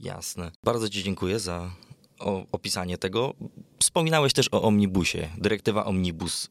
Jasne. 0.00 0.50
Bardzo 0.64 0.88
Ci 0.88 1.02
dziękuję 1.02 1.38
za 1.38 1.70
opisanie 2.52 2.98
tego. 2.98 3.34
Wspominałeś 3.80 4.32
też 4.32 4.48
o 4.52 4.62
omnibusie. 4.62 5.28
Dyrektywa 5.38 5.84
Omnibus 5.84 6.50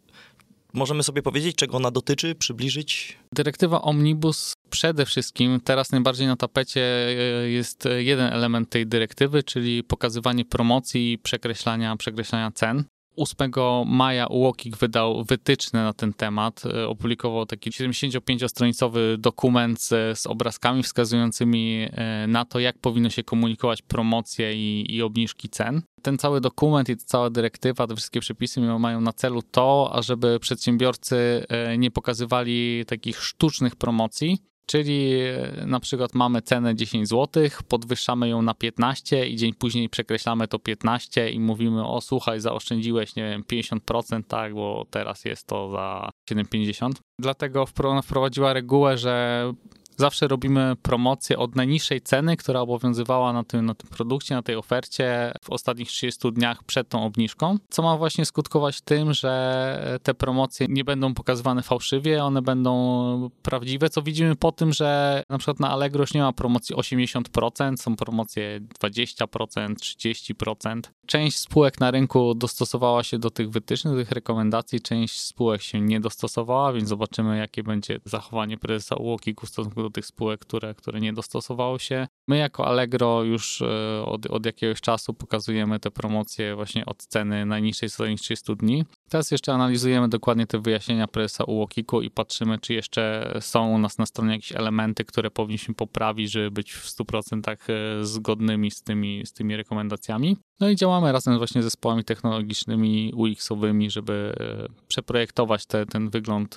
Możemy 0.78 1.04
sobie 1.04 1.22
powiedzieć, 1.22 1.56
czego 1.56 1.78
ona 1.78 1.92
dotyczy, 1.92 2.36
przybliżyć? 2.36 3.18
Dyrektywa 3.34 3.82
Omnibus 3.82 4.54
przede 4.70 5.06
wszystkim 5.06 5.60
teraz 5.64 5.92
najbardziej 5.92 6.28
na 6.28 6.36
tapecie 6.36 6.82
e, 6.82 7.50
jest 7.50 7.88
jeden 7.98 8.34
element 8.34 8.70
tej 8.70 8.88
dyrektywy, 8.88 9.44
czyli 9.44 9.84
pokazywanie 9.84 10.46
promocji 10.46 11.12
i 11.12 11.18
przekreślania, 11.18 11.96
przekreślania 11.96 12.52
cen. 12.52 12.84
8 13.18 13.52
maja 13.86 14.28
UOKiK 14.28 14.78
wydał 14.78 15.24
wytyczne 15.24 15.84
na 15.84 15.94
ten 15.94 16.14
temat. 16.14 16.64
E, 16.66 16.88
opublikował 16.88 17.46
taki 17.46 17.72
75-stronicowy 17.72 19.18
dokument 19.18 19.82
z, 19.82 20.28
obrazkami 20.28 20.84
wskazującymi 20.84 21.88
e, 21.92 22.28
na 22.28 22.46
to, 22.46 22.60
jak 22.60 22.78
powinno 22.78 23.10
się 23.10 23.24
komunikować 23.24 23.82
promocje 23.82 24.54
i, 24.56 24.96
i 24.96 25.02
obniżki 25.02 25.50
cen. 25.50 25.82
Ten 26.02 26.18
cały 26.18 26.42
dokument 26.42 26.90
i 26.90 26.98
cała 26.98 27.30
dyrektywa, 27.30 27.88
te 27.88 27.96
wszystkie 27.96 28.20
przepisy 28.20 28.62
mają 28.62 29.02
na 29.02 29.14
celu 29.14 29.42
to, 29.42 29.92
ażeby 29.94 30.40
przedsiębiorcy 30.40 31.46
e, 31.50 31.78
nie 31.78 31.92
pokazywali 31.92 32.84
takich 32.88 33.24
sztucznych 33.24 33.76
promocji, 33.76 34.38
Czyli 34.70 35.12
e, 35.22 35.66
na 35.66 35.80
przykład 35.80 36.14
mamy 36.14 36.42
cenę 36.42 36.76
10 36.76 37.10
zł, 37.10 37.44
podwyższamy 37.68 38.30
ją 38.30 38.42
na 38.42 38.54
15 38.54 39.28
i 39.28 39.36
dzień 39.36 39.54
później 39.54 39.90
przekreślamy 39.90 40.48
to 40.48 40.60
15 40.60 41.30
i 41.30 41.40
mówimy, 41.40 41.88
o 41.88 42.02
słuchaj, 42.02 42.40
zaoszczędziłeś, 42.40 43.16
nie 43.16 43.24
wiem, 43.30 43.44
50%, 43.44 44.24
tak, 44.28 44.54
bo 44.54 44.86
teraz 44.90 45.26
jest 45.26 45.48
to 45.48 45.70
za 45.72 46.10
7,50. 46.32 46.92
Dlatego 47.20 47.66
wprowadziła 48.04 48.54
regułę, 48.54 48.98
że 48.98 49.54
zawsze 49.98 50.28
robimy 50.28 50.76
promocję 50.82 51.38
od 51.38 51.56
najniższej 51.56 52.02
ceny, 52.02 52.38
która 52.38 52.60
obowiązywała 52.60 53.34
na 53.34 53.44
tym, 53.44 53.66
na 53.66 53.74
tym 53.74 53.90
produkcie, 53.90 54.36
na 54.36 54.42
tej 54.42 54.56
ofercie 54.56 55.32
w 55.44 55.50
ostatnich 55.50 55.88
30 55.88 56.32
dniach 56.32 56.64
przed 56.64 56.90
tą 56.90 57.04
obniżką, 57.04 57.58
co 57.70 57.82
ma 57.82 57.98
właśnie 57.98 58.26
skutkować 58.26 58.82
tym, 58.82 59.14
że 59.14 60.00
te 60.04 60.14
promocje 60.14 60.68
nie 60.70 60.84
będą 60.84 61.14
pokazywane 61.14 61.64
fałszywie, 61.64 62.24
one 62.24 62.42
będą 62.42 63.30
prawdziwe, 63.42 63.90
co 63.90 64.02
widzimy 64.02 64.36
po 64.36 64.52
tym, 64.52 64.74
że 64.74 65.24
na 65.30 65.38
przykład 65.38 65.60
na 65.60 65.70
Allegro 65.70 66.04
już 66.04 66.14
nie 66.14 66.22
ma 66.22 66.34
promocji 66.34 66.76
80%, 66.76 67.78
są 67.78 67.96
promocje 67.96 68.60
20%, 68.82 69.76
30%. 69.76 70.82
Część 71.08 71.38
spółek 71.38 71.80
na 71.80 71.92
rynku 71.92 72.36
dostosowała 72.36 73.04
się 73.04 73.20
do 73.20 73.30
tych 73.30 73.50
wytycznych, 73.50 73.94
do 73.94 74.00
tych 74.00 74.12
rekomendacji, 74.12 74.82
część 74.82 75.22
spółek 75.22 75.62
się 75.62 75.82
nie 75.82 76.00
dostosowała, 76.00 76.74
więc 76.74 76.90
zobaczymy, 76.90 77.38
jakie 77.38 77.64
będzie 77.64 78.00
zachowanie 78.06 78.58
prezesa 78.58 78.96
UOKiK 78.96 79.42
w 79.42 79.48
stosunku 79.48 79.82
do 79.82 79.90
tych 79.90 80.06
spółek, 80.06 80.40
które, 80.40 80.76
które 80.76 81.00
nie 81.00 81.14
dostosowały 81.14 81.80
się. 81.80 82.08
My 82.28 82.38
jako 82.38 82.68
Allegro 82.68 83.24
już 83.24 83.62
e, 83.62 84.06
od, 84.06 84.26
od 84.26 84.46
jakiegoś 84.46 84.82
czasu 84.82 85.14
pokazujemy 85.14 85.80
te 85.80 85.92
promocje 85.92 86.56
właśnie 86.56 86.86
od 86.86 87.06
ceny 87.06 87.46
najniższej 87.46 87.90
co 87.90 88.04
30 88.04 88.56
dni. 88.56 88.86
Teraz 89.10 89.32
jeszcze 89.32 89.54
analizujemy 89.54 90.10
dokładnie 90.10 90.48
te 90.48 90.60
wyjaśnienia 90.60 91.08
prezesa 91.08 91.44
UOKiK-u 91.44 92.02
i 92.02 92.10
patrzymy, 92.10 92.60
czy 92.60 92.74
jeszcze 92.74 93.34
są 93.42 93.68
u 93.68 93.78
nas 93.78 93.98
na 93.98 94.06
stronie 94.06 94.32
jakieś 94.32 94.52
elementy, 94.52 95.06
które 95.06 95.32
powinniśmy 95.32 95.74
poprawić, 95.74 96.32
żeby 96.32 96.52
być 96.52 96.74
w 96.74 96.86
100% 96.86 97.58
e, 97.70 98.06
zgodnymi 98.06 98.72
z 98.72 98.84
tymi, 98.84 99.26
z 99.26 99.34
tymi 99.34 99.56
rekomendacjami. 99.56 100.38
No 100.60 100.70
i 100.70 100.76
działamy 100.76 101.12
razem 101.12 101.38
właśnie 101.38 101.62
z 101.62 101.66
zespołami 101.66 102.04
technologicznymi 102.04 103.14
UX-owymi, 103.16 103.92
żeby 103.92 104.36
e, 104.40 104.86
przeprojektować 104.88 105.66
te, 105.66 105.86
ten 105.86 106.10
wygląd 106.10 106.56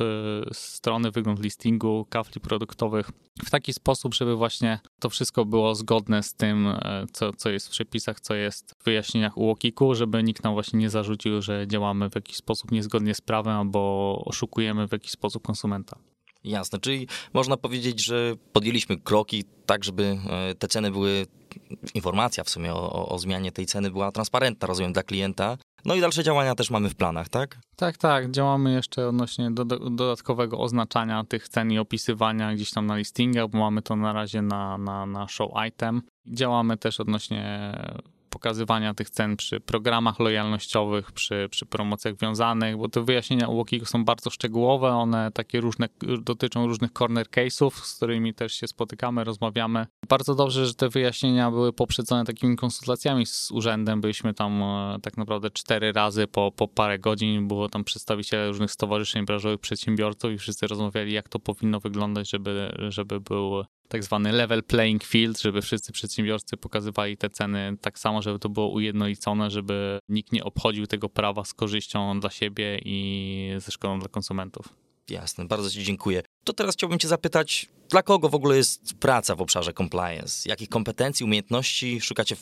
strony, 0.53 1.11
wygląd 1.11 1.43
listingu, 1.43 2.07
kafli 2.11 2.41
produktowych 2.41 3.11
w 3.45 3.51
taki 3.51 3.73
sposób, 3.73 4.15
żeby 4.15 4.37
właśnie 4.37 4.79
to 5.01 5.11
wszystko 5.11 5.45
było 5.45 5.75
zgodne 5.75 6.23
z 6.23 6.35
tym, 6.35 6.67
e, 6.67 7.07
co, 7.13 7.33
co 7.33 7.51
jest 7.51 7.69
w 7.69 7.71
przepisach, 7.71 8.21
co 8.21 8.35
jest 8.35 8.75
w 8.79 8.85
wyjaśnieniach 8.85 9.39
UOKiK-u, 9.39 9.95
żeby 9.95 10.23
nikt 10.23 10.45
nam 10.45 10.53
właśnie 10.53 10.79
nie 10.79 10.91
zarzucił, 10.91 11.43
że 11.43 11.67
działamy 11.69 12.11
w 12.11 12.15
jakiś 12.15 12.37
sposób 12.37 12.71
niezgodnie 12.71 13.15
z 13.15 13.21
prawem 13.21 13.57
albo 13.57 14.23
oszukujemy 14.27 14.89
w 14.89 14.93
jakiś 14.93 15.11
sposób 15.11 15.43
konsumenta. 15.43 15.99
Jasne, 16.45 16.79
czyli 16.79 17.09
można 17.33 17.57
powiedzieć, 17.57 18.05
że 18.05 18.35
podjęliśmy 18.53 18.99
kroki 18.99 19.45
tak, 19.67 19.85
żeby 19.85 20.19
e, 20.31 20.55
te 20.55 20.69
ceny 20.69 20.91
były, 20.91 21.27
informacja 21.95 22.45
w 22.45 22.51
sumie 22.51 22.75
o, 22.75 23.09
o 23.09 23.19
zmianie 23.19 23.53
tej 23.53 23.67
ceny 23.67 23.91
była 23.91 24.13
transparentna, 24.13 24.69
rozumiem, 24.69 24.93
dla 24.93 25.03
klienta, 25.03 25.59
no 25.85 25.95
i 25.95 26.01
dalsze 26.01 26.25
działania 26.25 26.55
też 26.55 26.71
mamy 26.71 26.89
w 26.91 26.95
planach, 26.95 27.29
tak? 27.29 27.59
Tak, 27.77 27.97
tak. 27.97 28.31
Działamy 28.31 28.73
jeszcze 28.73 29.09
odnośnie 29.09 29.51
do, 29.51 29.65
do, 29.65 29.79
dodatkowego 29.91 30.59
oznaczania 30.59 31.25
tych 31.25 31.49
cen 31.49 31.73
i 31.73 31.79
opisywania 31.79 32.55
gdzieś 32.55 32.71
tam 32.71 32.87
na 32.87 32.97
listingach, 32.97 33.49
bo 33.49 33.59
mamy 33.59 33.83
to 33.83 33.97
na 33.97 34.13
razie 34.13 34.43
na, 34.43 34.79
na, 34.79 35.07
na 35.07 35.29
show 35.29 35.51
item. 35.69 36.03
Działamy 36.27 36.77
też 36.77 37.01
odnośnie 37.01 37.73
pokazywania 38.31 38.95
tych 38.95 39.11
cen 39.11 39.37
przy 39.37 39.61
programach 39.61 40.19
lojalnościowych, 40.19 41.13
przy, 41.13 41.49
przy 41.51 41.67
promocjach 41.67 42.17
wiązanych, 42.17 42.77
bo 42.77 42.89
te 42.89 43.05
wyjaśnienia 43.05 43.49
u 43.49 43.57
Łokiego 43.57 43.87
są 43.87 44.05
bardzo 44.05 44.31
szczegółowe, 44.31 44.89
one 44.89 45.31
takie 45.35 45.61
różne, 45.61 45.89
dotyczą 46.23 46.67
różnych 46.67 46.93
corner 46.93 47.27
case'ów, 47.27 47.71
z 47.71 47.97
którymi 47.97 48.35
też 48.35 48.53
się 48.55 48.67
spotykamy, 48.67 49.25
rozmawiamy. 49.25 49.87
Bardzo 50.09 50.35
dobrze, 50.35 50.67
że 50.67 50.75
te 50.75 50.89
wyjaśnienia 50.89 51.51
były 51.51 51.73
poprzedzone 51.73 52.25
takimi 52.25 52.57
konsultacjami 52.57 53.27
z 53.27 53.51
urzędem, 53.51 54.01
byliśmy 54.01 54.35
tam 54.35 54.63
e, 54.63 54.99
tak 55.03 55.17
naprawdę 55.17 55.51
cztery 55.51 55.93
razy 55.93 56.27
po, 56.27 56.53
po 56.53 56.69
parę 56.69 56.99
godzin, 56.99 57.49
było 57.49 57.69
tam 57.69 57.85
przedstawiciele 57.85 58.49
różnych 58.49 58.71
stowarzyszeń 58.71 59.25
branżowych, 59.25 59.61
przedsiębiorców 59.61 60.33
i 60.33 60.39
wszyscy 60.39 60.67
rozmawiali, 60.67 61.13
jak 61.13 61.29
to 61.29 61.39
powinno 61.39 61.81
wyglądać, 61.81 62.31
żeby, 62.31 62.77
żeby 62.89 63.21
był 63.21 63.65
tak 63.91 64.05
zwany 64.05 64.33
level 64.33 64.63
playing 64.63 65.05
field, 65.05 65.41
żeby 65.41 65.63
wszyscy 65.63 65.93
przedsiębiorcy 65.93 66.57
pokazywali 66.57 67.17
te 67.17 67.31
ceny 67.31 67.77
tak 67.81 67.99
samo, 67.99 68.23
żeby 68.23 68.39
to 68.39 68.49
było 68.49 68.69
ujednolicone, 68.69 69.51
żeby 69.51 69.99
nikt 70.09 70.33
nie 70.33 70.45
obchodził 70.45 70.87
tego 70.87 71.09
prawa 71.09 71.45
z 71.45 71.55
korzyścią 71.55 72.21
dla 72.21 72.31
siebie 72.31 72.81
i 72.85 73.53
ze 73.59 73.73
szkodą 73.73 73.99
dla 73.99 74.09
konsumentów. 74.09 74.69
Jasne, 75.09 75.45
bardzo 75.45 75.71
Ci 75.71 75.85
dziękuję. 75.85 76.23
To 76.45 76.53
teraz 76.53 76.75
chciałbym 76.75 76.99
Cię 76.99 77.09
zapytać, 77.09 77.69
dla 77.89 78.03
kogo 78.03 78.29
w 78.29 78.35
ogóle 78.35 78.57
jest 78.57 78.95
praca 78.95 79.35
w 79.35 79.41
obszarze 79.41 79.73
compliance? 79.73 80.49
Jakich 80.49 80.69
kompetencji, 80.69 81.25
umiejętności 81.25 82.01
szukacie 82.01 82.37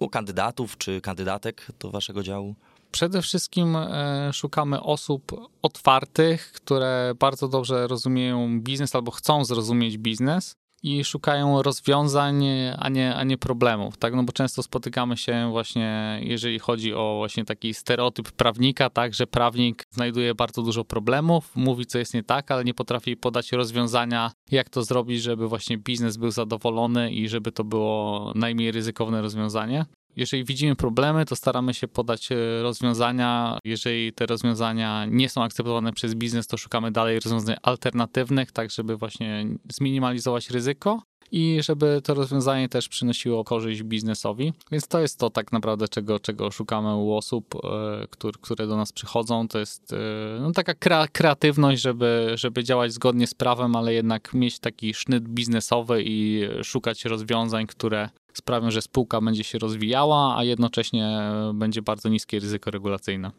u 0.00 0.08
kandydatów 0.08 0.78
czy 0.78 1.00
kandydatek 1.00 1.66
do 1.78 1.90
Waszego 1.90 2.22
działu? 2.22 2.54
Przede 2.92 3.22
wszystkim 3.22 3.76
e, 3.76 4.30
szukamy 4.32 4.82
osób 4.82 5.50
otwartych, 5.62 6.52
które 6.52 7.12
bardzo 7.18 7.48
dobrze 7.48 7.86
rozumieją 7.86 8.60
biznes 8.60 8.94
albo 8.94 9.10
chcą 9.10 9.44
zrozumieć 9.44 9.98
biznes 9.98 10.61
i 10.82 11.04
szukają 11.04 11.62
rozwiązań, 11.62 12.44
a 12.78 12.88
nie, 12.88 13.14
a 13.14 13.24
nie 13.24 13.38
problemów, 13.38 13.96
tak? 13.96 14.14
No 14.14 14.22
bo 14.22 14.32
często 14.32 14.62
spotykamy 14.62 15.16
się 15.16 15.50
właśnie, 15.50 16.20
jeżeli 16.22 16.58
chodzi 16.58 16.94
o 16.94 17.14
właśnie 17.16 17.44
taki 17.44 17.74
stereotyp 17.74 18.32
prawnika, 18.32 18.90
tak, 18.90 19.14
że 19.14 19.26
prawnik 19.26 19.86
znajduje 19.90 20.34
bardzo 20.34 20.62
dużo 20.62 20.84
problemów, 20.84 21.52
mówi 21.56 21.86
co 21.86 21.98
jest 21.98 22.14
nie 22.14 22.22
tak, 22.22 22.50
ale 22.50 22.64
nie 22.64 22.74
potrafi 22.74 23.16
podać 23.16 23.52
rozwiązania, 23.52 24.32
jak 24.50 24.70
to 24.70 24.82
zrobić, 24.82 25.22
żeby 25.22 25.48
właśnie 25.48 25.78
biznes 25.78 26.16
był 26.16 26.30
zadowolony 26.30 27.10
i 27.12 27.28
żeby 27.28 27.52
to 27.52 27.64
było 27.64 28.32
najmniej 28.34 28.72
ryzykowne 28.72 29.22
rozwiązanie. 29.22 29.86
Jeżeli 30.16 30.44
widzimy 30.44 30.76
problemy, 30.76 31.24
to 31.24 31.36
staramy 31.36 31.74
się 31.74 31.88
podać 31.88 32.32
e, 32.32 32.36
rozwiązania. 32.62 33.58
Jeżeli 33.64 34.12
te 34.12 34.26
rozwiązania 34.26 35.06
nie 35.06 35.28
są 35.28 35.42
akceptowane 35.42 35.92
przez 35.92 36.14
biznes, 36.14 36.46
to 36.46 36.56
szukamy 36.56 36.90
dalej 36.90 37.20
rozwiązań 37.20 37.56
alternatywnych, 37.62 38.52
tak 38.52 38.70
żeby 38.70 38.96
właśnie 38.96 39.46
zminimalizować 39.70 40.50
ryzyko 40.50 41.02
i 41.32 41.58
żeby 41.62 42.00
to 42.04 42.14
rozwiązanie 42.14 42.68
też 42.68 42.88
przynosiło 42.88 43.44
korzyść 43.44 43.82
biznesowi. 43.82 44.52
Więc 44.72 44.88
to 44.88 45.00
jest 45.00 45.18
to 45.18 45.30
tak 45.30 45.52
naprawdę, 45.52 45.88
czego, 45.88 46.20
czego 46.20 46.50
szukamy 46.50 46.94
u 46.96 47.12
osób, 47.12 47.54
e, 47.54 48.06
które, 48.10 48.32
które 48.40 48.66
do 48.66 48.76
nas 48.76 48.92
przychodzą. 48.92 49.48
To 49.48 49.58
jest 49.58 49.92
e, 49.92 49.96
no, 50.40 50.52
taka 50.52 50.74
kreatywność, 51.12 51.82
żeby, 51.82 52.32
żeby 52.34 52.64
działać 52.64 52.92
zgodnie 52.92 53.26
z 53.26 53.34
prawem, 53.34 53.76
ale 53.76 53.94
jednak 53.94 54.34
mieć 54.34 54.58
taki 54.58 54.94
sznyt 54.94 55.28
biznesowy 55.28 56.02
i 56.06 56.48
szukać 56.62 57.04
rozwiązań, 57.04 57.66
które 57.66 58.08
sprawią, 58.38 58.70
że 58.70 58.82
spółka 58.82 59.20
będzie 59.20 59.44
się 59.44 59.58
rozwijała, 59.58 60.36
a 60.36 60.44
jednocześnie 60.44 61.20
będzie 61.54 61.82
bardzo 61.82 62.08
niskie 62.08 62.40
ryzyko 62.40 62.70
regulacyjne. 62.70 63.30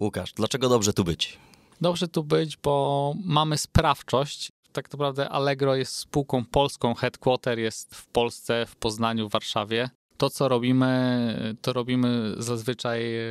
Łukasz, 0.00 0.32
dlaczego 0.32 0.68
dobrze 0.68 0.92
tu 0.92 1.04
być? 1.04 1.38
Dobrze 1.80 2.08
tu 2.08 2.24
być, 2.24 2.56
bo 2.56 3.14
mamy 3.24 3.58
sprawczość. 3.58 4.52
Tak 4.72 4.92
naprawdę 4.92 5.28
Allegro 5.28 5.76
jest 5.76 5.94
spółką 5.94 6.44
polską, 6.44 6.94
headquarter 6.94 7.58
jest 7.58 7.94
w 7.94 8.06
Polsce, 8.06 8.66
w 8.66 8.76
Poznaniu, 8.76 9.28
w 9.28 9.32
Warszawie 9.32 9.90
to, 10.20 10.30
co 10.30 10.48
robimy, 10.48 11.54
to 11.62 11.72
robimy 11.72 12.34
zazwyczaj 12.38 13.16
e, 13.16 13.22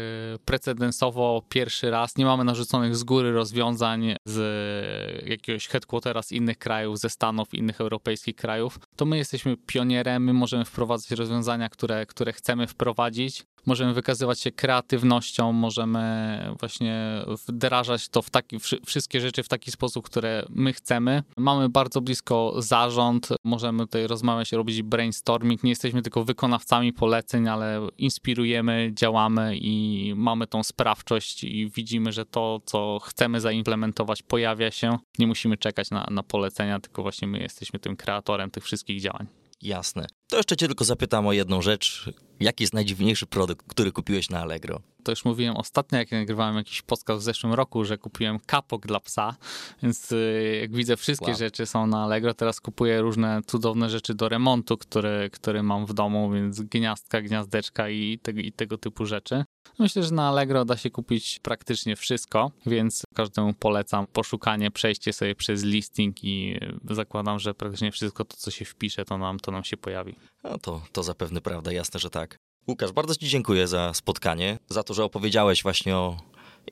precedensowo 0.46 1.42
pierwszy 1.50 1.90
raz. 1.90 2.18
Nie 2.18 2.26
mamy 2.26 2.44
narzuconych 2.44 2.96
z 2.96 3.04
góry 3.04 3.32
rozwiązań 3.32 4.16
z 4.26 5.30
jakiegoś 5.30 5.68
headquartera 5.68 6.22
z 6.22 6.32
innych 6.32 6.58
krajów, 6.58 7.00
ze 7.00 7.10
Stanów, 7.10 7.54
innych 7.54 7.82
europejskich 7.82 8.36
krajów. 8.36 8.80
To 8.96 9.06
my 9.06 9.18
jesteśmy 9.18 9.58
pionierem, 9.58 10.24
my 10.24 10.34
możemy 10.34 10.66
wprowadzać 10.66 11.12
rozwiązania, 11.12 11.70
które, 11.70 12.06
które 12.06 12.34
chcemy 12.34 12.68
wprowadzić 12.68 13.46
możemy 13.66 13.94
wykazywać 13.94 14.40
się 14.40 14.52
kreatywnością, 14.52 15.54
możemy 15.54 16.40
właśnie 16.60 17.24
wdrażać 17.48 18.10
to 18.10 18.22
w 18.22 18.30
taki, 18.30 18.58
wszystkie 18.86 19.22
rzeczy 19.22 19.44
w 19.44 19.48
taki 19.48 19.72
sposób, 19.72 20.06
które 20.06 20.46
my 20.50 20.74
chcemy. 20.74 21.24
Mamy 21.38 21.70
bardzo 21.70 22.02
blisko 22.02 22.54
zarząd, 22.58 23.30
możemy 23.44 23.80
tutaj 23.80 24.08
rozmawiać, 24.08 24.52
robić 24.52 24.82
brainstorming, 24.82 25.64
nie 25.64 25.70
jesteśmy 25.70 26.02
tylko 26.02 26.24
wykonawcami 26.24 26.79
poleceń, 26.94 27.48
ale 27.48 27.88
inspirujemy, 27.98 28.92
działamy 28.94 29.58
i 29.58 30.14
mamy 30.16 30.48
tą 30.48 30.64
sprawczość 30.64 31.44
i 31.44 31.70
widzimy, 31.76 32.12
że 32.12 32.26
to, 32.26 32.62
co 32.66 33.00
chcemy 33.04 33.42
zaimplementować, 33.42 34.24
pojawia 34.24 34.72
się. 34.72 34.98
Nie 35.20 35.28
musimy 35.28 35.58
czekać 35.58 35.92
na, 35.92 36.08
na 36.12 36.24
polecenia, 36.24 36.80
tylko 36.80 37.02
właśnie 37.02 37.28
my 37.28 37.40
jesteśmy 37.40 37.80
tym 37.80 37.96
kreatorem 37.96 38.52
tych 38.52 38.64
wszystkich 38.64 39.02
działań. 39.02 39.39
Jasne. 39.62 40.08
To 40.28 40.38
jeszcze 40.38 40.58
cię 40.58 40.68
tylko 40.68 40.86
zapytam 40.86 41.28
o 41.28 41.34
jedną 41.34 41.62
rzecz. 41.62 42.10
Jaki 42.40 42.64
jest 42.64 42.74
najdziwniejszy 42.74 43.26
produkt, 43.26 43.66
który 43.68 43.92
kupiłeś 43.92 44.30
na 44.30 44.40
Allegro? 44.40 44.82
To 45.04 45.12
już 45.12 45.26
mówiłem 45.26 45.58
ostatnio, 45.58 45.98
jak 45.98 46.12
nagrywałem 46.12 46.56
jakiś 46.56 46.82
podcast 46.82 47.22
w 47.22 47.24
zeszłym 47.24 47.54
roku, 47.54 47.86
że 47.86 47.98
kupiłem 47.98 48.40
kapok 48.40 48.88
dla 48.88 49.00
psa, 49.00 49.36
więc 49.84 50.12
y, 50.12 50.58
jak 50.62 50.76
widzę, 50.76 50.98
wszystkie 50.98 51.28
wow. 51.28 51.38
rzeczy 51.38 51.66
są 51.66 51.88
na 51.88 52.04
Allegro. 52.04 52.34
Teraz 52.34 52.62
kupuję 52.62 53.02
różne 53.02 53.42
cudowne 53.48 53.90
rzeczy 53.90 54.14
do 54.16 54.30
remontu, 54.30 54.78
które, 54.78 55.30
które 55.30 55.64
mam 55.64 55.86
w 55.86 55.94
domu, 55.94 56.32
więc 56.32 56.62
gniazdka, 56.62 57.22
gniazdeczka 57.22 57.90
i 57.90 58.20
tego, 58.20 58.40
i 58.40 58.52
tego 58.52 58.78
typu 58.78 59.06
rzeczy. 59.06 59.44
Myślę, 59.80 60.04
że 60.04 60.12
na 60.12 60.28
Allegro 60.28 60.66
da 60.66 60.78
się 60.78 60.90
kupić 60.90 61.40
praktycznie 61.40 61.96
wszystko, 61.96 62.52
więc 62.66 63.04
każdemu 63.16 63.54
polecam 63.54 64.08
poszukanie, 64.08 64.72
przejście 64.72 65.14
sobie 65.14 65.36
przez 65.36 65.64
listing 65.64 66.24
i 66.24 66.60
zakładam, 66.90 67.40
że 67.40 67.54
praktycznie 67.54 67.92
wszystko 67.92 68.26
to, 68.26 68.38
co 68.38 68.52
się 68.52 68.66
wpisze, 68.66 69.06
to 69.06 69.18
nam, 69.18 69.40
to 69.40 69.52
nam 69.52 69.64
się 69.64 69.78
pojawi. 69.78 70.16
No 70.44 70.58
to, 70.58 70.82
to 70.92 71.04
zapewne 71.04 71.42
prawda, 71.42 71.72
jasne, 71.72 72.00
że 72.00 72.10
tak. 72.10 72.38
Łukasz, 72.68 72.92
bardzo 72.92 73.16
Ci 73.16 73.28
dziękuję 73.28 73.68
za 73.68 73.94
spotkanie, 73.94 74.60
za 74.70 74.84
to, 74.84 74.94
że 74.94 75.04
opowiedziałeś 75.04 75.64
właśnie 75.64 75.96
o, 75.96 76.18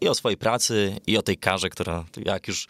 i 0.02 0.08
o 0.08 0.16
swojej 0.16 0.38
pracy, 0.38 0.96
i 1.08 1.18
o 1.18 1.22
tej 1.22 1.38
karze, 1.38 1.70
która, 1.70 2.06
jak 2.26 2.48
już 2.48 2.68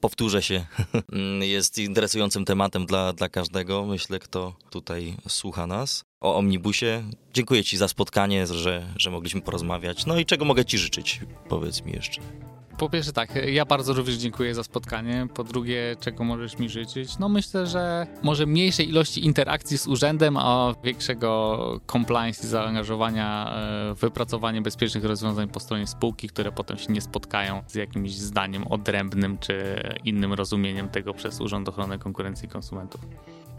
powtórzę 0.00 0.42
się, 0.42 0.66
jest 1.40 1.78
interesującym 1.78 2.44
tematem 2.44 2.86
dla, 2.86 3.12
dla 3.12 3.28
każdego, 3.28 3.84
myślę, 3.84 4.18
kto 4.18 4.54
tutaj 4.70 5.16
słucha 5.28 5.66
nas. 5.66 6.04
O 6.20 6.36
omnibusie. 6.36 7.02
Dziękuję 7.32 7.64
Ci 7.64 7.76
za 7.76 7.88
spotkanie, 7.88 8.46
że, 8.46 8.86
że 8.96 9.10
mogliśmy 9.10 9.40
porozmawiać. 9.40 10.06
No 10.06 10.18
i 10.18 10.26
czego 10.26 10.44
mogę 10.44 10.64
Ci 10.64 10.78
życzyć? 10.78 11.20
Powiedz 11.48 11.84
mi 11.84 11.92
jeszcze. 11.92 12.20
Po 12.78 12.90
pierwsze 12.90 13.12
tak, 13.12 13.34
ja 13.52 13.64
bardzo 13.64 13.92
również 13.92 14.16
dziękuję 14.16 14.54
za 14.54 14.62
spotkanie. 14.62 15.26
Po 15.34 15.44
drugie, 15.44 15.96
czego 16.00 16.24
możesz 16.24 16.58
mi 16.58 16.68
życzyć? 16.68 17.18
No 17.18 17.28
myślę, 17.28 17.66
że 17.66 18.06
może 18.22 18.46
mniejszej 18.46 18.88
ilości 18.88 19.24
interakcji 19.24 19.78
z 19.78 19.86
urzędem, 19.86 20.36
a 20.36 20.74
większego 20.84 21.80
compliance 21.92 22.46
i 22.46 22.46
zaangażowania 22.46 23.52
e, 23.90 23.94
w 23.94 23.98
wypracowanie 24.00 24.62
bezpiecznych 24.62 25.04
rozwiązań 25.04 25.48
po 25.48 25.60
stronie 25.60 25.86
spółki, 25.86 26.28
które 26.28 26.52
potem 26.52 26.78
się 26.78 26.92
nie 26.92 27.00
spotkają 27.00 27.62
z 27.66 27.74
jakimś 27.74 28.14
zdaniem 28.14 28.66
odrębnym 28.66 29.38
czy 29.38 29.82
innym 30.04 30.32
rozumieniem 30.32 30.88
tego 30.88 31.14
przez 31.14 31.40
Urząd 31.40 31.68
Ochrony 31.68 31.98
Konkurencji 31.98 32.46
i 32.46 32.48
Konsumentów. 32.48 33.00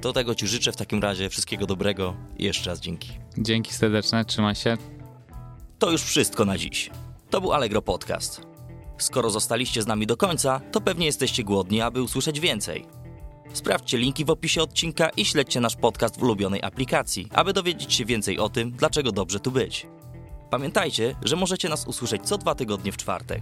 Do 0.01 0.13
tego 0.13 0.35
Ci 0.35 0.47
życzę 0.47 0.71
w 0.71 0.75
takim 0.75 1.01
razie 1.01 1.29
wszystkiego 1.29 1.65
dobrego 1.65 2.15
i 2.37 2.43
jeszcze 2.43 2.69
raz 2.69 2.79
dzięki. 2.79 3.09
Dzięki 3.37 3.73
serdeczne, 3.73 4.25
trzymaj 4.25 4.55
się. 4.55 4.77
To 5.79 5.91
już 5.91 6.03
wszystko 6.03 6.45
na 6.45 6.57
dziś. 6.57 6.89
To 7.29 7.41
był 7.41 7.53
Allegro 7.53 7.81
Podcast. 7.81 8.41
Skoro 8.97 9.29
zostaliście 9.29 9.81
z 9.81 9.87
nami 9.87 10.07
do 10.07 10.17
końca, 10.17 10.61
to 10.71 10.81
pewnie 10.81 11.05
jesteście 11.05 11.43
głodni, 11.43 11.81
aby 11.81 12.01
usłyszeć 12.01 12.39
więcej. 12.39 12.85
Sprawdźcie 13.53 13.97
linki 13.97 14.25
w 14.25 14.29
opisie 14.29 14.61
odcinka 14.61 15.09
i 15.09 15.25
śledźcie 15.25 15.59
nasz 15.59 15.75
podcast 15.75 16.19
w 16.19 16.23
ulubionej 16.23 16.63
aplikacji, 16.63 17.27
aby 17.33 17.53
dowiedzieć 17.53 17.93
się 17.93 18.05
więcej 18.05 18.39
o 18.39 18.49
tym, 18.49 18.71
dlaczego 18.71 19.11
dobrze 19.11 19.39
tu 19.39 19.51
być. 19.51 19.87
Pamiętajcie, 20.49 21.15
że 21.23 21.35
możecie 21.35 21.69
nas 21.69 21.87
usłyszeć 21.87 22.21
co 22.23 22.37
dwa 22.37 22.55
tygodnie 22.55 22.91
w 22.91 22.97
czwartek. 22.97 23.41